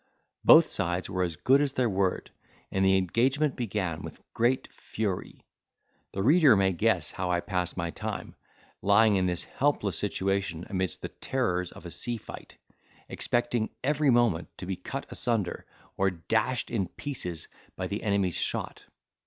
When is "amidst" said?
10.71-11.03